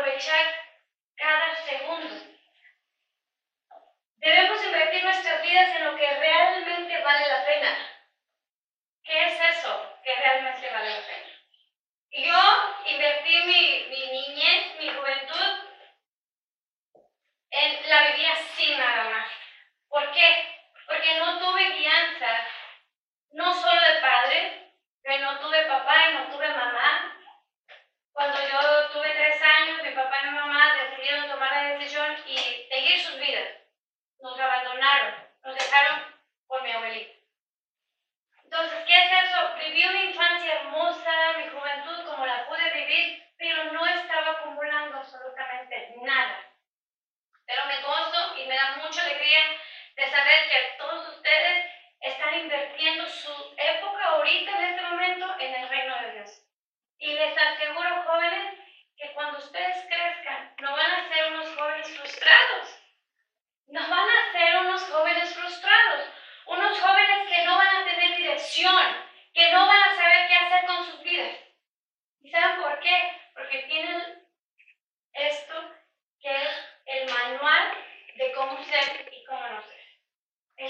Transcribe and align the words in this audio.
aprovechar 0.00 0.46
cada 1.16 1.54
segundo. 1.66 2.14
Debemos 4.16 4.64
invertir 4.64 5.04
nuestras 5.04 5.42
vidas 5.42 5.76
en 5.76 5.84
lo 5.84 5.96
que 5.96 6.10
realmente 6.10 7.02
vale 7.02 7.28
la 7.28 7.44
pena. 7.44 7.76
¿Qué 9.04 9.24
es 9.24 9.58
eso 9.58 9.98
que 10.02 10.14
realmente 10.14 10.70
vale 10.70 10.90
la 10.90 11.06
pena? 11.06 11.26
Yo 12.12 12.92
invertí 12.92 13.42
mi, 13.46 13.86
mi 13.88 14.06
niñez, 14.06 14.76
mi 14.78 14.88
juventud 14.88 15.29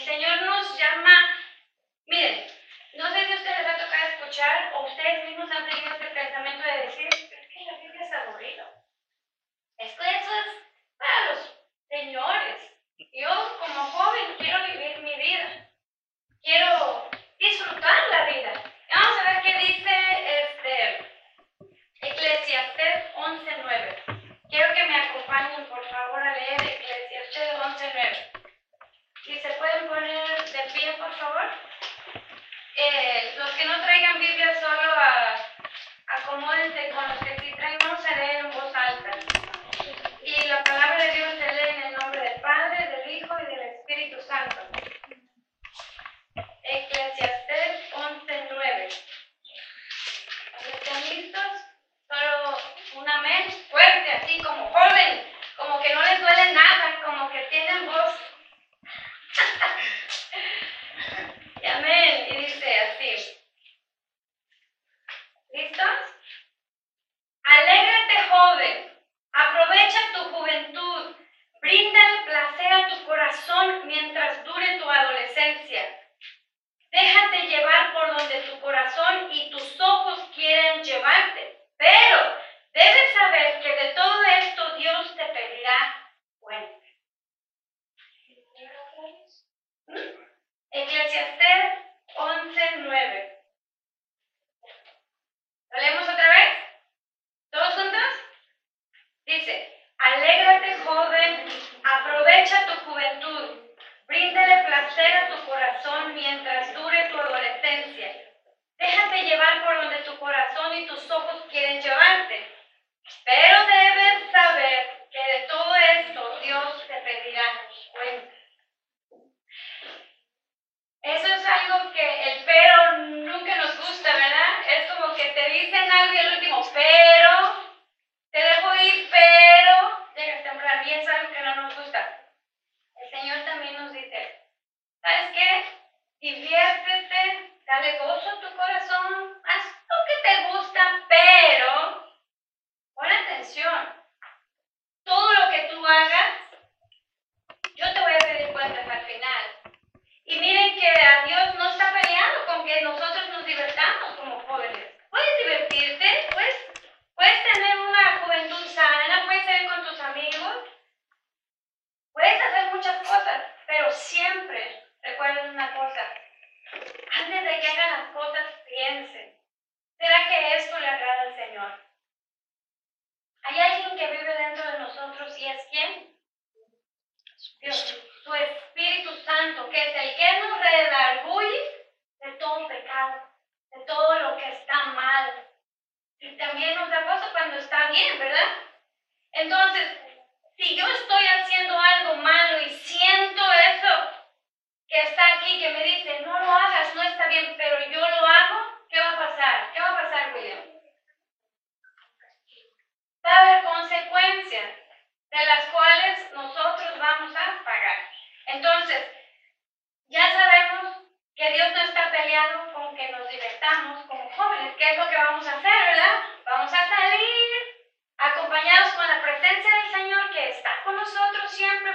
El 0.00 0.06
Señor 0.06 0.40
nos 0.46 0.78
llama, 0.78 1.12
miren, 2.06 2.46
no 2.94 3.12
sé 3.12 3.26
si 3.26 3.32
a 3.32 3.36
ustedes 3.36 3.58
les 3.58 3.66
ha 3.66 3.84
tocado 3.84 4.08
escuchar 4.08 4.72
o 4.74 4.86
ustedes 4.86 5.26
mismos 5.26 5.50
han 5.50 5.68
tenido 5.68 5.92
este 5.92 6.06
pensamiento 6.06 6.64
de 6.64 6.86
decir, 6.86 7.06
es 7.06 7.28
que 7.28 7.64
la 7.66 7.76
Biblia 7.76 8.06
es 8.06 8.12
aburrido. 8.14 8.64
Es 9.76 9.92
que 9.92 10.10
eso 10.10 10.30
es 10.40 10.46
para 10.96 11.24
los 11.26 11.54
señores. 11.90 12.78
Yo 13.12 13.58
como 13.58 13.82
joven 13.90 14.36
quiero 14.38 14.64
vivir 14.72 15.02
mi 15.02 15.14
vida. 15.16 15.70
Quiero 16.42 17.10
disfrutar 17.38 17.98
la 18.10 18.24
vida. 18.24 18.52
Vamos 18.94 19.18
a 19.18 19.32
ver 19.32 19.42
qué 19.42 19.58
dice 19.58 20.40
este 20.40 21.08
Eclesiastes 22.00 23.04
11.9. 23.16 24.48
Quiero 24.48 24.74
que 24.74 24.84
me 24.84 24.96
acompañen 24.96 25.66
por 25.66 25.86
favor 25.90 26.22
a 26.22 26.36
leer 26.36 26.62
Eclesiastes 26.62 27.52
11.9. 27.60 28.49
Si 29.24 29.38
se 29.38 29.48
pueden 29.50 29.88
poner 29.88 30.50
de 30.50 30.62
pie, 30.72 30.92
por 30.94 31.12
favor. 31.14 31.50
Eh, 32.76 33.34
los 33.36 33.50
que 33.52 33.64
no 33.66 33.80
traigan 33.82 34.18
Biblia 34.18 34.58
solo 34.58 34.92
a, 34.92 35.36
acomódense 36.06 36.90
con 36.90 37.08
los 37.08 37.18
que 37.18 37.38
sí 37.38 37.52
traigan, 37.54 38.02
se 38.02 38.16
leen 38.16 38.46
en 38.46 38.52
voz 38.52 38.74
alta. 38.74 39.10
Y 40.22 40.48
la 40.48 40.64
palabra 40.64 41.04
de 41.04 41.12
Dios 41.12 41.34
se 41.34 41.52
lee 41.52 41.68
en 41.68 41.82
el 41.82 41.94
nombre 41.94 42.20
del 42.20 42.40
Padre, 42.40 42.88
del 42.88 43.10
Hijo 43.16 43.34
y 43.40 43.46
del 43.46 43.60
Espíritu 43.60 44.22
Santo. 44.22 44.56
Eclesiastés 46.62 47.92
11.9. 47.92 48.88
¿Están 50.72 51.10
listos? 51.10 51.52
Solo 52.08 52.58
un 52.94 53.08
amén 53.08 53.50
fuerte, 53.70 54.12
así 54.12 54.42
como 54.42 54.68
joven, 54.68 55.26
como 55.56 55.82
que 55.82 55.94
no 55.94 56.02
les 56.02 56.20
duele 56.20 56.52
nada, 56.52 57.02
como 57.04 57.30
que 57.30 57.40
tienen 57.50 57.86
voz 57.86 58.09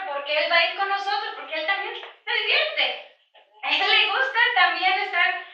porque 0.07 0.37
él 0.37 0.51
va 0.51 0.57
a 0.57 0.65
ir 0.65 0.75
con 0.77 0.89
nosotros, 0.89 1.33
porque 1.35 1.55
él 1.55 1.65
también 1.65 1.95
se 1.95 2.33
divierte. 2.33 3.05
A 3.63 3.69
él 3.69 3.79
le 3.79 4.05
gusta 4.07 4.39
también 4.55 4.93
estar 4.99 5.44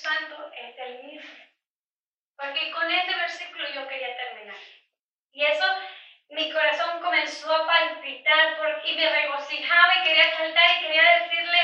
Santo 0.00 0.50
es 0.54 0.78
el 0.78 1.02
mismo. 1.02 1.30
Porque 2.36 2.70
con 2.70 2.90
este 2.90 3.14
versículo 3.14 3.68
yo 3.74 3.88
quería 3.88 4.16
terminar. 4.16 4.56
Y 5.32 5.44
eso, 5.44 5.66
mi 6.30 6.52
corazón 6.52 7.00
comenzó 7.00 7.52
a 7.52 7.66
palpitar 7.66 8.56
por, 8.56 8.80
y 8.84 8.96
me 8.96 9.10
regocijaba 9.10 9.92
y 9.98 10.02
quería 10.06 10.36
saltar 10.36 10.70
y 10.70 10.80
quería 10.82 11.18
decirle, 11.20 11.58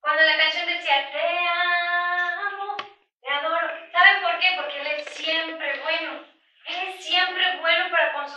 cuando 0.00 0.22
la 0.22 0.36
canción 0.36 0.66
decía, 0.66 1.10
te 1.12 1.38
amo, 1.48 2.76
te 3.20 3.30
adoro. 3.30 3.68
¿Saben 3.92 4.22
por 4.22 4.38
qué? 4.38 4.48
Porque 4.56 4.80
Él 4.80 4.86
es 4.86 5.04
siempre 5.10 5.80
bueno. 5.80 6.24
Él 6.66 6.88
es 6.88 7.04
siempre 7.04 7.56
bueno 7.58 7.90
para 7.90 8.12
con 8.14 8.28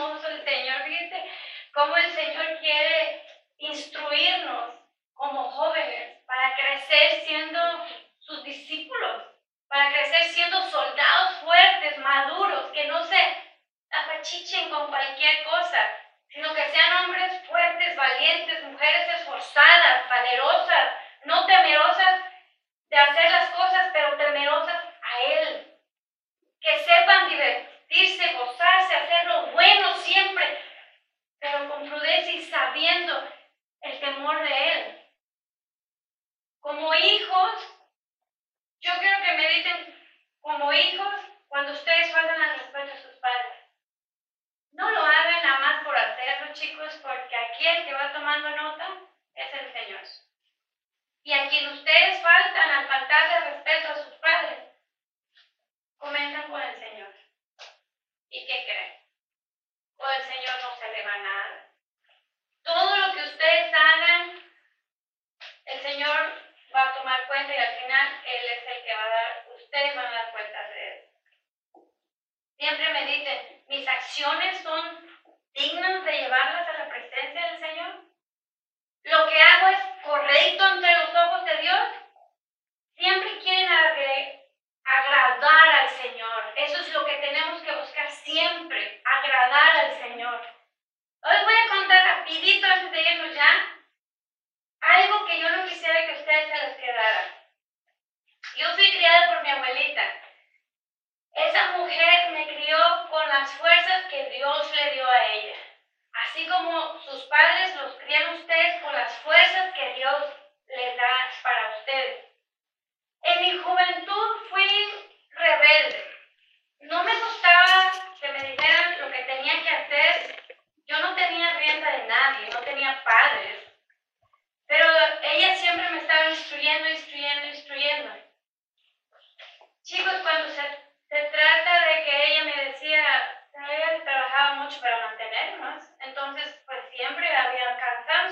hermoso 0.00 0.28
el 0.28 0.44
Señor, 0.44 0.82
fíjense 0.84 1.30
cómo 1.74 1.96
el 1.96 2.10
Señor 2.10 2.58
quiere 2.60 3.22
instruirnos 3.58 4.74
como 5.14 5.44
jóvenes 5.50 6.24
para 6.26 6.56
crecer 6.56 7.22
siendo 7.26 7.60
sus 8.18 8.42
discípulos, 8.42 9.22
para 9.68 9.92
crecer 9.92 10.22
siendo 10.24 10.62
soldados 10.62 11.34
fuertes, 11.44 11.98
maduros, 11.98 12.70
que 12.72 12.84
no 12.84 13.02
se 13.04 13.20
apachichen 13.90 14.70
con 14.70 14.86
cualquier 14.88 15.44
cosa, 15.44 15.90
sino 16.28 16.54
que 16.54 16.68
sean 16.70 17.04
hombres 17.04 17.46
fuertes, 17.46 17.96
valientes, 17.96 18.64
mujeres 18.64 19.20
esforzadas, 19.20 20.08
valerosas, 20.08 20.92
no 21.24 21.44
temerosas 21.44 22.20
de 22.88 22.96
hacer 22.96 23.30
las 23.30 23.50
cosas, 23.50 23.90
pero 23.92 24.16
temerosas 24.16 24.82
a 25.02 25.20
Él, 25.32 25.59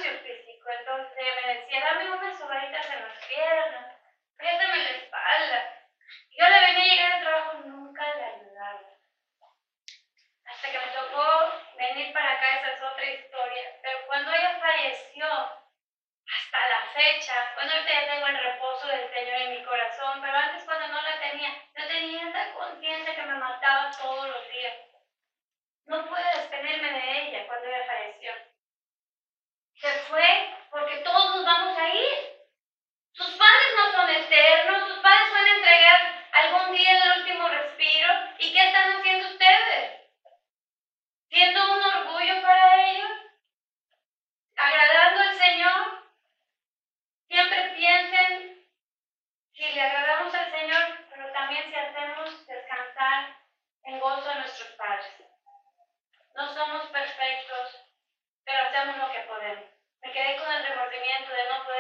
físico, 0.03 0.71
entonces 0.71 1.19
eh, 1.19 1.47
me 1.47 1.55
decía, 1.55 1.81
dame 1.81 2.11
unas 2.13 2.39
sobaditas 2.39 2.87
en 2.91 3.01
las 3.03 3.27
piernas. 3.27 3.98
No 56.35 56.53
somos 56.53 56.87
perfectos, 56.91 57.85
pero 58.45 58.59
hacemos 58.67 58.97
lo 58.99 59.13
que 59.13 59.21
podemos. 59.21 59.65
Me 60.03 60.13
quedé 60.13 60.37
con 60.37 60.51
el 60.51 60.67
remordimiento 60.67 61.33
de 61.33 61.49
no 61.49 61.65
poder 61.65 61.78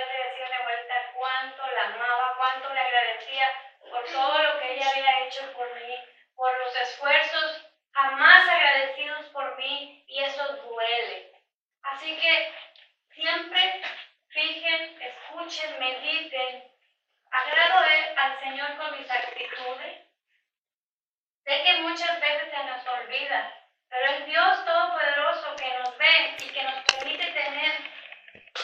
muchas 21.98 22.20
veces 22.20 22.48
se 22.52 22.64
nos 22.64 22.86
olvida, 22.86 23.52
pero 23.88 24.10
es 24.12 24.26
Dios 24.26 24.64
Todopoderoso 24.64 25.56
que 25.56 25.78
nos 25.78 25.98
ve 25.98 26.36
y 26.38 26.48
que 26.48 26.62
nos 26.62 26.84
permite 26.84 27.26
tener 27.32 27.72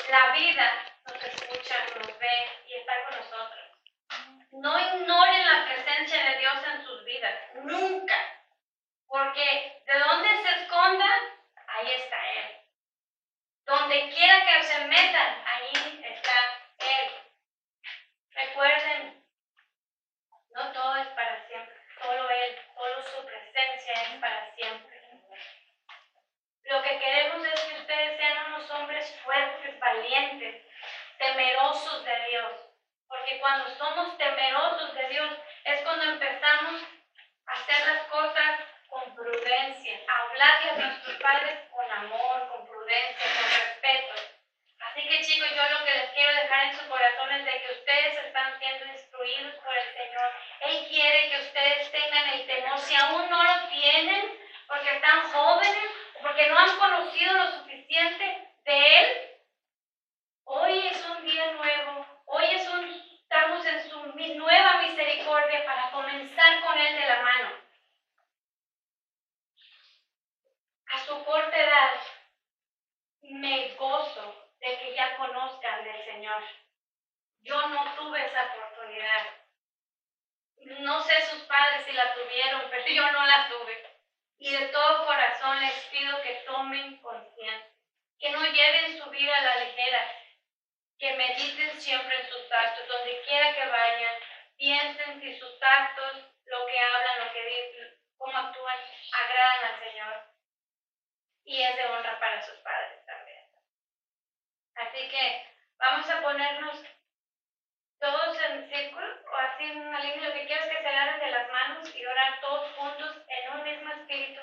la 0.08 0.32
vida, 0.34 0.72
nos 1.08 1.24
escucha, 1.24 1.74
nos 1.96 2.16
ve 2.16 2.48
y 2.68 2.74
está 2.74 2.92
con 3.04 3.18
nosotros. 3.18 3.64
No 4.52 4.78
ignoren 4.78 5.46
la 5.46 5.64
presencia 5.64 6.30
de 6.30 6.38
Dios 6.38 6.54
en 6.64 6.84
sus 6.84 7.04
vidas, 7.04 7.34
nunca, 7.54 8.14
porque 9.08 9.82
de 9.84 9.98
donde 9.98 10.28
se 10.28 10.62
esconda, 10.62 11.06
ahí 11.66 11.90
está 11.90 12.16
Él. 12.34 12.56
Donde 13.64 14.10
quiera 14.10 14.44
que 14.46 14.62
se 14.62 14.78
metan, 14.86 15.42
ahí 15.44 16.03
Cuando 33.40 33.68
somos 33.76 34.16
temerosos 34.18 34.94
de 34.94 35.08
Dios 35.08 35.30
es 35.64 35.80
cuando 35.82 36.04
empezamos 36.04 36.82
a 37.46 37.52
hacer 37.52 37.86
las 37.86 38.02
cosas 38.06 38.60
con 38.88 39.14
prudencia, 39.14 40.00
a 40.08 40.22
hablarle 40.22 40.70
a 40.70 40.74
nuestros 40.86 41.16
padres 41.16 41.58
con 41.70 41.90
amor, 41.90 42.48
con 42.48 42.66
prudencia, 42.66 43.26
con 43.34 43.44
respeto. 43.44 44.14
Así 44.80 45.08
que 45.08 45.20
chicos, 45.22 45.48
yo 45.50 45.78
lo 45.78 45.84
que 45.84 45.90
les 45.90 46.10
quiero 46.10 46.34
dejar 46.34 46.66
en 46.66 46.78
su 46.78 46.88
corazón 46.88 47.32
es 47.32 47.44
de 47.44 47.62
que 47.62 47.72
ustedes 47.72 48.16
están 48.26 48.58
siendo 48.58 48.84
instruidos 48.86 49.54
por 49.56 49.76
el 49.76 49.92
Señor. 49.92 50.32
Él 50.60 50.86
quiere 50.88 51.30
que 51.30 51.40
ustedes 51.40 51.90
tengan 51.90 52.28
el 52.28 52.46
temor. 52.46 52.78
Si 52.78 52.94
aún 52.94 53.28
no 53.28 53.42
lo 53.42 53.68
tienen, 53.68 54.38
porque 54.68 54.90
están 54.94 55.32
jóvenes, 55.32 55.90
porque 56.22 56.46
no 56.48 56.58
han 56.58 56.78
conocido 56.78 57.32
lo 57.32 57.50
suficiente 57.50 58.52
de 58.64 58.98
Él, 59.00 59.30
hoy 60.44 60.86
es 60.86 61.04
un 61.06 61.24
día 61.24 61.52
nuevo. 61.52 62.06
Hoy 62.26 62.44
es 62.50 62.68
un, 62.68 62.84
estamos 63.20 63.66
en 63.66 63.90
su 63.90 64.04
nueva 64.36 64.82
misericordia 64.82 65.64
para 65.64 65.90
comenzar 65.90 66.62
con 66.62 66.78
Él 66.78 66.94
de 66.94 67.06
la 67.06 67.22
mano. 67.22 67.50
A 70.86 70.98
su 71.00 71.24
corta 71.24 71.56
edad, 71.56 72.00
me 73.22 73.74
gozo 73.74 74.44
de 74.60 74.78
que 74.78 74.94
ya 74.94 75.16
conozcan 75.16 75.84
del 75.84 76.04
Yo 77.40 77.68
no 77.68 77.94
tuve 77.96 78.24
esa 78.24 78.54
oportunidad. 78.54 79.26
No 80.80 81.02
sé 81.02 81.20
sus 81.26 81.42
padres 81.42 81.84
si 81.84 81.92
la 81.92 82.14
tuvieron, 82.14 82.62
pero 82.70 82.86
yo 82.88 83.12
no 83.12 83.26
la 83.26 83.48
tuve. 83.48 84.00
Y 84.38 84.50
de 84.50 84.66
todo 84.68 85.06
corazón 85.06 85.60
les 85.60 85.84
pido 85.86 86.20
que 86.22 86.42
tomen 86.46 87.00
conciencia, 87.00 87.72
que 88.18 88.30
no 88.30 88.44
lleven 88.44 88.98
su 88.98 89.10
vida 89.10 89.36
a 89.36 89.42
la 89.42 89.64
ligera, 89.64 90.10
que 90.98 91.12
mediten 91.14 91.80
siempre 91.80 92.20
en 92.20 92.28
sus 92.28 92.50
actos, 92.52 92.88
donde 92.88 93.22
quiera 93.22 93.54
que 93.54 93.66
vayan, 93.66 94.14
piensen 94.56 95.20
si 95.20 95.38
sus 95.38 95.62
actos, 95.62 96.24
lo 96.46 96.66
que 96.66 96.78
hablan, 96.78 97.26
lo 97.26 97.32
que 97.32 97.44
dicen, 97.44 98.00
cómo 98.16 98.36
actúan, 98.36 98.78
agradan 99.12 99.74
al 99.74 99.80
Señor. 99.80 100.24
Y 101.44 101.62
es 101.62 101.76
de 101.76 101.84
honra 101.86 102.18
para 102.18 102.42
sus 102.42 102.56
padres 102.60 103.04
también. 103.06 103.44
Así 104.76 105.08
que 105.08 105.53
vamos 105.84 106.08
a 106.10 106.22
ponernos 106.22 106.82
todos 108.00 108.40
en 108.42 108.68
círculo 108.70 109.06
o 109.30 109.36
así 109.36 109.64
en 109.64 109.86
una 109.86 110.00
línea. 110.00 110.28
Lo 110.28 110.34
que 110.34 110.46
quiero 110.46 110.62
es 110.62 110.68
que 110.70 110.82
se 110.82 110.88
agarren 110.88 111.20
de 111.20 111.30
las 111.30 111.50
manos 111.50 111.94
y 111.94 112.06
orar 112.06 112.40
todos 112.40 112.72
juntos 112.72 113.16
en 113.28 113.52
un 113.52 113.64
mismo 113.64 113.92
espíritu 113.92 114.40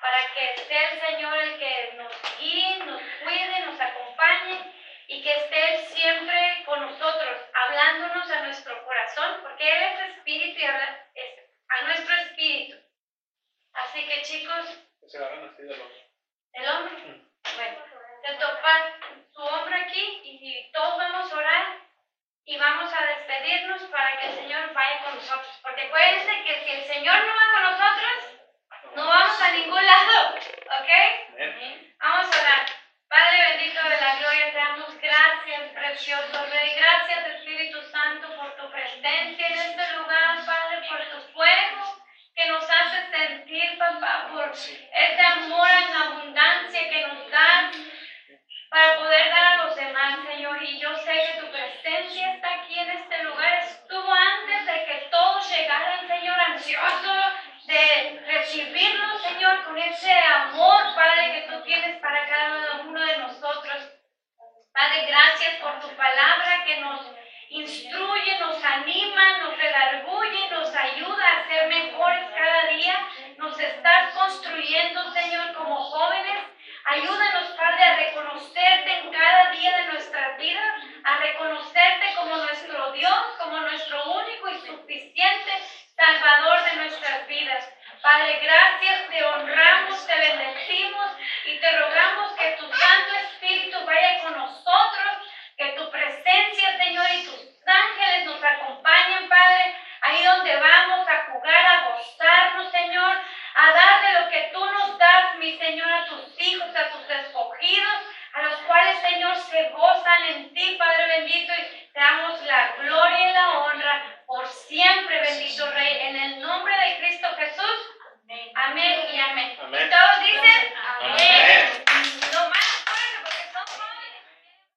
para 0.00 0.18
que 0.34 0.62
sea 0.62 0.90
el 0.90 1.00
Señor 1.00 1.38
el 1.38 1.58
que 1.58 1.92
nos 1.96 2.12
guíe, 2.38 2.78
nos 2.84 3.02
cuide, 3.22 3.66
nos 3.66 3.80
acompañe 3.80 4.72
y 5.08 5.22
que 5.22 5.34
esté 5.34 5.74
Él 5.74 5.80
siempre 5.86 6.64
con 6.64 6.80
nosotros, 6.80 7.40
hablándonos 7.54 8.30
a 8.30 8.42
nuestro 8.42 8.84
corazón, 8.84 9.40
porque 9.42 9.68
Él 9.68 9.82
es 9.82 10.16
espíritu 10.16 10.60
y 10.60 10.64
habla 10.64 11.04
a 11.68 11.82
nuestro 11.82 12.14
espíritu. 12.16 12.76
Así 13.72 14.06
que 14.06 14.22
chicos... 14.22 14.82
Se 15.06 15.18
agarran 15.18 15.48
así 15.48 15.62
del 15.62 15.80
hombro. 15.80 15.96
¿El 16.52 16.68
hombro? 16.68 17.26
Bueno, 17.56 17.85
se 18.26 18.34
topa 18.34 18.90
su 19.32 19.40
hombro 19.40 19.76
aquí 19.76 20.20
y 20.24 20.72
todos 20.72 20.98
vamos 20.98 21.32
a 21.32 21.36
orar 21.36 21.66
y 22.44 22.58
vamos 22.58 22.92
a 22.92 23.06
despedirnos 23.06 23.82
para 23.82 24.18
que 24.18 24.26
el 24.26 24.34
Señor 24.34 24.72
vaya 24.72 25.02
con 25.04 25.14
nosotros. 25.14 25.60
Porque 25.62 25.82
acuérdense 25.82 26.42
que 26.44 26.64
si 26.64 26.70
el 26.70 26.84
Señor 26.84 27.24
no 27.24 27.34
va 27.34 27.52
con 27.52 27.62
nosotros, 27.62 28.96
no 28.96 29.06
vamos 29.06 29.40
a 29.40 29.50
ningún 29.52 29.86
lado. 29.86 30.34
¿Ok? 30.34 30.90
Vamos 32.00 32.36
a 32.36 32.40
orar. 32.40 32.66
Padre 33.08 33.38
bendito 33.50 33.82
de 33.88 34.00
la 34.00 34.16
gloria, 34.16 34.52
te 34.52 34.58
damos 34.58 35.00
gracias, 35.00 35.70
precioso 35.72 36.46
Rey. 36.46 36.74
Gracias, 36.74 37.26
Espíritu 37.26 37.80
Santo, 37.82 38.36
por 38.36 38.56
tu 38.56 38.70
presencia 38.72 39.46
en 39.46 39.54
este 39.54 39.92
lugar, 39.96 40.44
Padre, 40.44 40.88
por 40.88 40.98
tu 41.10 41.32
fuego 41.32 42.06
que 42.36 42.46
nos 42.48 42.64
hace 42.68 43.10
sentir, 43.10 43.78
papá, 43.78 44.28
por 44.30 44.50
ese 44.50 45.22
amor 45.22 45.68
en 45.70 45.96
abundancia 45.96 46.90
que 46.90 47.06
nos 47.06 47.30
das 47.30 47.45
para 48.76 48.98
poder 48.98 49.30
dar 49.30 49.46
a 49.46 49.64
los 49.64 49.74
demás, 49.74 50.18
Señor. 50.26 50.62
Y 50.62 50.78
yo 50.78 50.94
sé 50.96 51.10
que 51.10 51.40
tu 51.40 51.50
presencia 51.50 52.34
está 52.34 52.52
aquí 52.56 52.78
en 52.78 52.90
este 52.90 53.22
lugar. 53.22 53.54
Estuvo 53.54 54.12
antes 54.12 54.66
de 54.66 54.84
que 54.84 55.08
todos 55.10 55.50
llegaran, 55.50 56.06
Señor, 56.06 56.38
ansioso 56.38 57.14
de 57.64 58.20
recibirlo, 58.26 59.18
Señor, 59.18 59.64
con 59.64 59.78
ese 59.78 60.12
amor, 60.12 60.94
Padre, 60.94 61.32
que 61.32 61.50
tú 61.50 61.62
tienes 61.62 61.98
para 62.02 62.28
cada 62.28 62.82
uno 62.82 63.00
de 63.00 63.16
nosotros. 63.16 63.92
Padre, 64.74 65.06
gracias 65.06 65.54
por 65.54 65.80
tu 65.80 65.88
palabra 65.96 66.62
que 66.66 66.76
nos 66.76 67.00
instruye, 67.48 68.38
nos 68.40 68.62
anima, 68.62 69.38
nos 69.38 69.56
redarguye, 69.56 70.50
nos 70.50 70.76
ayuda 70.76 71.30
a 71.30 71.48
ser 71.48 71.66
mejores 71.68 72.26
cada 72.36 72.66
día. 72.66 73.08
Nos 73.38 73.58
estás 73.58 74.12
construyendo, 74.12 75.10
Señor, 75.14 75.54
como 75.54 75.76
jóvenes. 75.76 76.44
Ayúdanos, 76.88 77.35